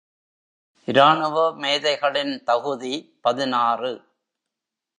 இராணுவமேதைகளின் 0.87 2.33
தகுதி 2.43 2.93
பதினாறு. 3.21 3.93